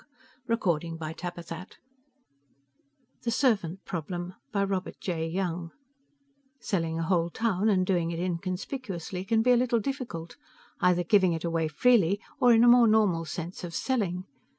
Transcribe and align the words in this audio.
pgdp.net 0.49 1.75
The 3.21 3.29
Servant 3.29 3.85
Problem 3.85 4.33
Selling 6.59 6.97
a 6.99 7.03
whole 7.03 7.29
town, 7.29 7.69
and 7.69 7.85
doing 7.85 8.09
it 8.09 8.17
inconspicuously, 8.19 9.23
can 9.23 9.43
be 9.43 9.51
a 9.51 9.55
little 9.57 9.79
difficult... 9.79 10.37
either 10.79 11.03
giving 11.03 11.33
it 11.33 11.43
away 11.43 11.67
freely, 11.67 12.19
or 12.39 12.51
in 12.51 12.63
a 12.63 12.67
more 12.67 12.87
normal 12.87 13.25
sense 13.25 13.63
of 13.63 13.75
"selling". 13.75 14.25